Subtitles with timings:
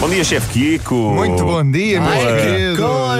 [0.00, 0.46] Bom dia, Chefe
[0.78, 0.94] Kiko.
[0.94, 2.36] Muito bom dia, meus Boa.
[2.36, 2.78] queridos.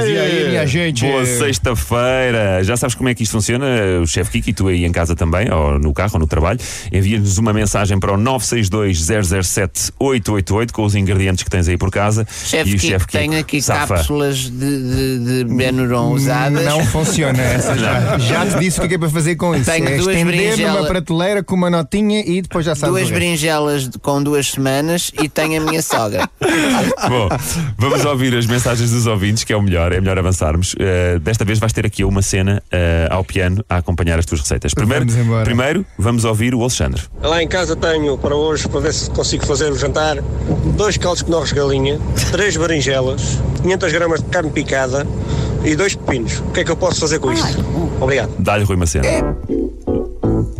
[0.08, 1.04] E aí, minha gente?
[1.04, 2.62] Boa sexta-feira.
[2.62, 3.66] Já sabes como é que isto funciona?
[4.00, 6.60] O Chefe Kiko e tu aí em casa também, ou no carro, ou no trabalho,
[6.92, 12.24] envia-nos uma mensagem para o 962-007-888 com os ingredientes que tens aí por casa.
[12.44, 13.96] Chefe e o Kiko, Chefe Kiko tenho aqui safa.
[13.96, 16.64] cápsulas de, de, de Benuron usadas.
[16.64, 18.16] Não funciona essa já.
[18.18, 19.64] Já te disse o que é que é para fazer com isso.
[19.68, 22.94] Tenho é duas estender numa berinjela- prateleira com uma notinha e depois já sabes.
[22.94, 26.30] Duas berinjelas com duas semanas e tenho a minha sogra.
[27.08, 27.28] Bom,
[27.76, 30.74] vamos ouvir as mensagens dos ouvintes, que é o melhor, é melhor avançarmos.
[30.74, 34.40] Uh, desta vez vais ter aqui uma cena uh, ao piano a acompanhar as tuas
[34.40, 34.74] receitas.
[34.74, 37.02] Primeiro, Vamos primeiro vamos ouvir o Alexandre.
[37.22, 40.16] Lá em casa tenho para hoje, para ver se consigo fazer o jantar,
[40.76, 41.98] dois caldos de nós de galinha,
[42.30, 45.06] três berinjelas, 500 gramas de carne picada
[45.64, 46.38] e dois pepinos.
[46.40, 47.64] O que é que eu posso fazer com isto?
[48.00, 48.30] Obrigado.
[48.38, 49.08] Dá-lhe Rui Macena.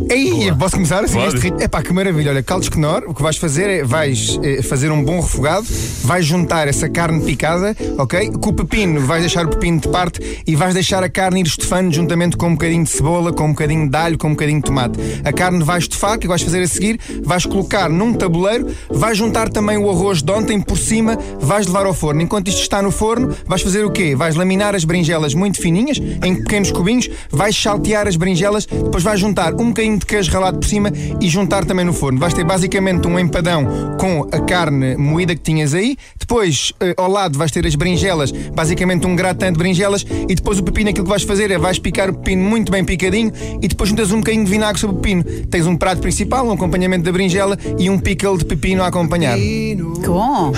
[0.09, 1.19] Ei, posso começar assim?
[1.19, 1.35] Pode.
[1.35, 1.61] Este ritmo?
[1.61, 2.31] Epá, que maravilha.
[2.31, 5.67] Olha, caldos Knorr, o que vais fazer é vais eh, fazer um bom refogado,
[6.03, 8.31] vais juntar essa carne picada, ok?
[8.31, 11.45] Com o pepino, vais deixar o pepino de parte e vais deixar a carne ir
[11.45, 14.57] estufando juntamente com um bocadinho de cebola, com um bocadinho de alho, com um bocadinho
[14.57, 14.99] de tomate.
[15.23, 16.99] A carne vais estufar, o que vais fazer a seguir?
[17.23, 21.85] Vais colocar num tabuleiro, vais juntar também o arroz de ontem por cima, vais levar
[21.85, 22.19] ao forno.
[22.19, 24.15] Enquanto isto está no forno, vais fazer o quê?
[24.15, 29.19] Vais laminar as berinjelas muito fininhas, em pequenos cubinhos, vais saltear as berinjelas, depois vais
[29.19, 32.19] juntar um bocadinho de queijo ralado por cima e juntar também no forno.
[32.19, 35.97] Vais ter basicamente um empadão com a carne moída que tinhas aí,
[36.29, 40.59] depois eh, ao lado vais ter as berinjelas, basicamente um gratin de berinjelas e depois
[40.59, 43.67] o pepino aquilo que vais fazer é vais picar o pepino muito bem picadinho e
[43.67, 45.23] depois juntas um bocadinho de vinagre sobre o pepino.
[45.23, 49.39] Tens um prato principal, um acompanhamento da berinjela e um pickle de pepino a acompanhar.
[49.39, 50.53] Que bom!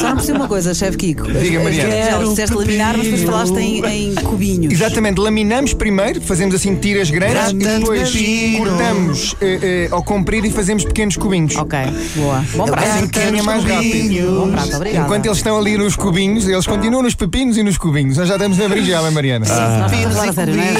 [0.00, 1.30] Só não, percebi uma coisa, chefe Kiko.
[1.30, 2.10] Diga, Mariana.
[2.10, 4.72] Já disseste laminar, mas depois falaste em, em cubinhos.
[4.72, 8.12] Exatamente, laminamos primeiro, fazemos assim tiras grandes e depois
[8.58, 11.54] cortamos eh, eh, ao comprido e fazemos pequenos cubinhos.
[11.54, 11.78] Ok,
[12.16, 12.44] boa.
[12.56, 12.88] Bom prato.
[12.88, 14.31] Assim que é mais rápido.
[14.34, 15.04] Bom prato, obrigada.
[15.04, 18.16] Enquanto eles estão ali nos cubinhos, eles continuam nos pepinos e nos cubinhos.
[18.16, 19.46] Nós já estamos na berinjela, Mariana.
[19.46, 20.72] Nós estamos a falar a sério, não é?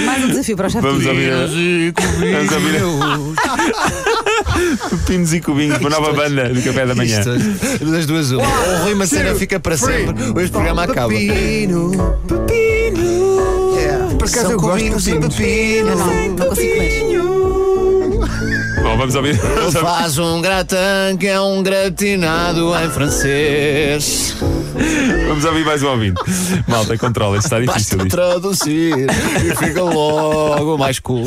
[0.06, 1.30] Mais um desafio para o chefe Vamos ouvir.
[1.32, 2.84] Vamos ouvir.
[4.90, 7.22] Pepinos e cubinhos, uma nova banda do café da manhã.
[7.80, 8.42] Das duas, uma.
[8.42, 10.14] O Rui Macena fica para sempre.
[10.34, 11.08] Hoje o programa acaba.
[11.12, 11.90] Pepino,
[12.26, 13.30] pepino.
[14.18, 15.96] Por acaso São eu gosto de cubinhos pepino.
[15.96, 17.39] Não, não consigo comer.
[18.82, 19.36] Bom, vamos ouvir.
[19.72, 24.36] Faz um gratin que é um gratinado em francês.
[25.28, 26.20] Vamos ouvir mais um ouvinte.
[26.66, 27.98] Malta, controla, está difícil.
[27.98, 28.16] Basta isto.
[28.16, 29.06] traduzir
[29.44, 31.26] e fica logo mais cool.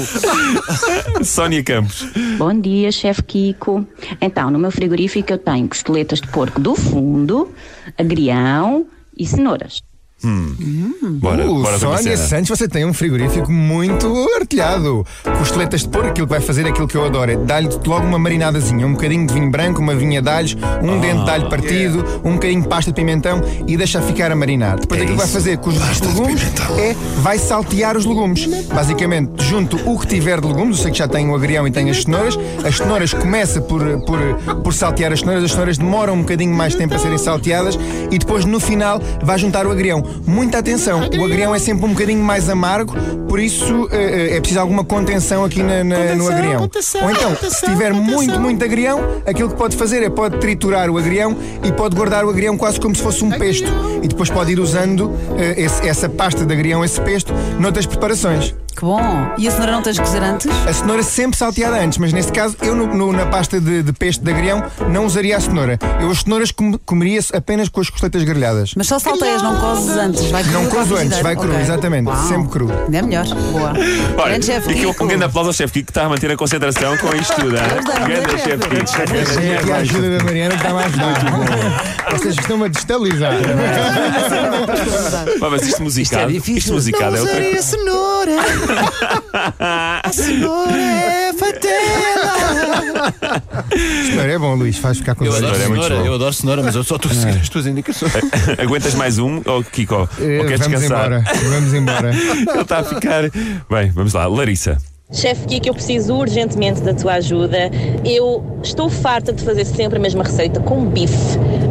[1.24, 2.06] Sónia Campos.
[2.38, 3.85] Bom dia, chefe Kiko.
[4.20, 7.53] Então, no meu frigorífico eu tenho costeletas de porco do fundo,
[7.97, 8.85] agrião
[9.18, 9.81] e cenouras.
[10.23, 12.16] Bora, Uh, bora Sónia.
[12.16, 14.07] Santos, você tem um frigorífico muito
[14.39, 15.06] artilhado.
[15.38, 18.17] Costeletas de porco, aquilo que vai fazer, aquilo que eu adoro, é dar-lhe logo uma
[18.17, 22.22] marinadazinha, um bocadinho de vinho branco, uma vinha de alhos, um dente de alho partido,
[22.23, 24.79] um bocadinho de pasta de pimentão e deixa ficar a marinar.
[24.79, 26.41] Depois aquilo que vai fazer com os legumes
[26.79, 28.45] é vai saltear os legumes.
[28.73, 31.72] Basicamente, junto o que tiver de legumes, eu sei que já tem o agrião e
[31.72, 34.19] tem as cenouras, as cenouras começa por, por,
[34.63, 37.78] por saltear as cenouras, as cenouras demoram um bocadinho mais tempo a serem salteadas
[38.09, 40.12] e depois no final vai juntar o agrião.
[40.25, 42.96] Muita atenção, o agrião é sempre um bocadinho mais amargo,
[43.28, 46.62] por isso eh, é preciso alguma contenção aqui na- na- no agrião.
[47.03, 50.97] Ou então, se tiver muito, muito agrião, aquilo que pode fazer é pode triturar o
[50.97, 53.69] agrião e pode guardar o agrião quase como se fosse um pesto.
[54.02, 58.53] E depois pode ir usando eh, esse- essa pasta de agrião, esse pesto, noutras preparações.
[58.75, 59.01] Que bom!
[59.38, 60.50] E a cenoura não tens de cozer antes?
[60.67, 63.94] A cenoura sempre salteada antes, mas neste caso eu no- no- na pasta de, de
[63.94, 65.78] peste de agrião não usaria a cenoura.
[66.01, 68.73] Eu as cenouras com- comeria apenas com as costeletas grelhadas.
[68.75, 70.29] Mas só salteias, não cozes antes.
[70.31, 71.61] Vai cru Não cozo antes, vai cru, Ok.
[71.61, 72.28] exatamente, Uau.
[72.28, 72.72] sempre cru.
[72.85, 73.25] Ainda é melhor.
[73.51, 73.73] Boa.
[74.17, 75.03] Olha, chefe e aqui Kiko.
[75.03, 77.52] um grande aplauso ao chefe Kiko que está a manter a concentração com isto tudo.
[77.52, 78.58] Grande chefe.
[79.37, 79.67] Kiko.
[79.67, 82.11] E a ajuda da Mariana está mais ajudar.
[82.11, 83.34] Vocês estão a destabilizar.
[85.40, 86.58] Pá, mas isto musicado, Isto é difícil.
[86.58, 87.67] isto musicado é outra Usaria coisa.
[87.67, 88.31] cenoura.
[89.60, 93.14] A cenoura é fatela.
[94.06, 96.06] Cenoura é bom, Luís, faz ficar com Eu adoro é muito cenoura, bom.
[96.06, 98.12] eu adoro cenoura, mas eu só estou a seguir as tuas indicações.
[98.60, 99.96] Aguentas mais um, ou Kiko?
[99.96, 101.06] Ou Eh, queres Vamos descansar?
[101.08, 102.10] embora, vamos embora.
[102.14, 103.24] Ele está a ficar.
[103.70, 104.26] Bem, vamos lá.
[104.28, 104.78] Larissa.
[105.12, 107.70] Chefe Kiko, eu preciso urgentemente da tua ajuda.
[108.04, 111.14] Eu estou farta de fazer sempre a mesma receita com bife.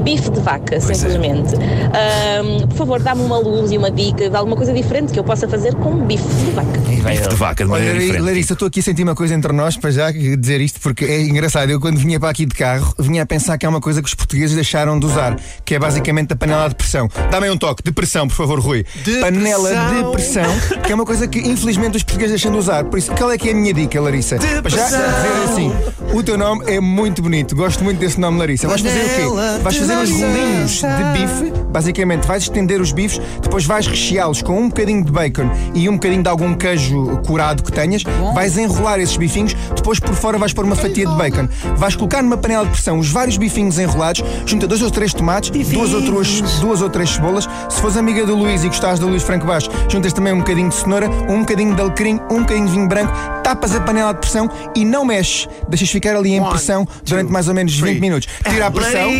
[0.02, 1.54] Bife de vaca, simplesmente.
[1.56, 5.24] Ahm, por favor, dá-me uma luz e uma dica de alguma coisa diferente que eu
[5.24, 6.78] possa fazer com bife de vaca.
[6.80, 8.24] Bife de vaca, de Olha, maneira Lari- diferente.
[8.26, 11.20] Larissa, estou aqui a sentir uma coisa entre nós para já dizer isto porque é
[11.22, 11.70] engraçado.
[11.70, 14.08] Eu, quando vinha para aqui de carro, vinha a pensar que há uma coisa que
[14.08, 17.08] os portugueses deixaram de usar, que é basicamente a panela de pressão.
[17.30, 18.84] Dá-me aí um toque de pressão, por favor, Rui.
[19.20, 20.44] Panela de pressão,
[20.84, 22.84] que é uma coisa que infelizmente os portugueses deixam de usar.
[22.84, 24.36] Por isso, qual é que é a minha dica, Larissa?
[24.36, 24.98] para já dizer
[25.44, 25.72] assim:
[26.12, 28.68] o teu nome é muito bonito, gosto muito desse nome, Larissa.
[28.68, 29.62] Vais fazer o quê?
[29.62, 34.58] Vais fazer uns rolinhos de bife, basicamente, vais estender os bifes, depois vais recheá-los com
[34.58, 38.02] um bocadinho de bacon e um bocadinho de algum queijo curado que tenhas,
[38.34, 41.48] vais enrolar esses bifinhos, depois por fora vais pôr uma fatia de bacon.
[41.76, 45.50] Vais colocar numa panela de pressão os vários bifinhos enrolados, junta dois ou três tomates,
[45.50, 47.48] duas ou, três, duas ou três cebolas.
[47.68, 50.68] Se fores amiga do Luís e gostares do Luís Franco Baixo, juntas também um bocadinho
[50.68, 53.12] de cenoura, um bocadinho de alecrim, um bocadinho de vinho branco,
[53.42, 55.48] tapas a panela de pressão e não mexes.
[55.68, 58.28] Deixas ficar ali em pressão durante mais ou menos 20 minutos.
[58.48, 59.10] Tira a pressão.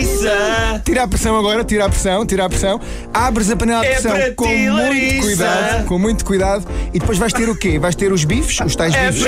[0.84, 2.80] Tira a pressão agora, tira a pressão, tira a pressão.
[3.12, 6.66] Abres a panela de É pressão com muito cuidado, com muito cuidado.
[6.92, 7.78] E depois vais ter o quê?
[7.78, 9.24] Vais ter os bifes, os tais é bifes.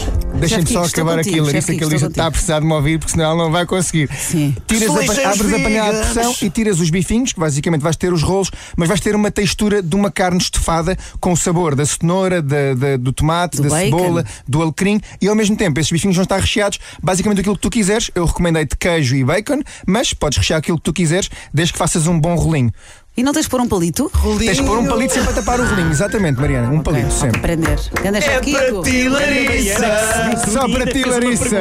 [0.00, 0.29] para.
[0.40, 3.12] Deixem-me só acabar aqui, Larissa, que a Larissa está a precisar de me ouvir, porque
[3.12, 4.08] senão ela não vai conseguir.
[4.16, 4.54] Sim.
[4.66, 8.12] Tiras a, abres a panela de pressão e tiras os bifinhos, que basicamente vais ter
[8.12, 11.84] os rolos, mas vais ter uma textura de uma carne estufada com o sabor da
[11.84, 13.98] cenoura, da- da- do tomate, Do da bacon.
[13.98, 17.62] cebola, do alecrim e ao mesmo tempo esses bifinhos vão estar recheados basicamente aquilo que
[17.62, 18.10] tu quiseres.
[18.14, 22.06] Eu recomendei-te queijo e bacon, mas podes rechear aquilo que tu quiseres, desde que faças
[22.06, 22.72] um bom rolinho.
[23.16, 24.10] E não tens de pôr um palito?
[24.38, 27.18] Tens de pôr um palito sempre a tapar o rolinho, exatamente, Mariana, um palito Ok,
[27.18, 27.38] sempre.
[27.38, 27.78] Aprender.
[28.02, 28.10] É
[28.40, 30.46] para ti, Larissa.
[30.50, 31.56] Só para ti, Larissa.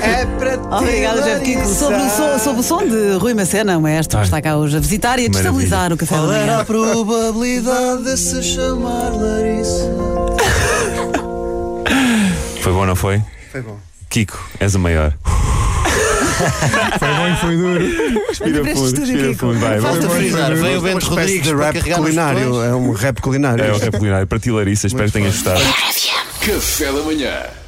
[0.00, 0.64] É para ti.
[0.70, 1.66] Obrigada, Jeff Kiko.
[1.66, 4.76] Sobre o, som, sobre o som de Rui Macena, o maestro, que está cá hoje
[4.76, 5.32] a visitar e a Maravilha.
[5.42, 6.60] destabilizar o café Qual era manhã.
[6.60, 9.90] a probabilidade de se chamar Larissa?
[12.60, 13.20] Foi bom, não foi?
[13.50, 13.76] Foi bom.
[14.10, 15.12] Kiko, és o maior.
[16.98, 18.26] Foi bom e foi duro.
[18.28, 19.80] Respira fundo, respira fundo, vai.
[19.80, 20.16] Falta vamos.
[20.16, 22.62] frisar, veio o Bento Uma espécie Rodrigues de para rap carregar nos culinário.
[22.62, 23.64] É um rap culinário.
[23.64, 24.26] É o rap culinário.
[24.26, 25.60] Para ti, Larissa, espero que tenhas gostado.
[26.40, 27.67] Café da manhã.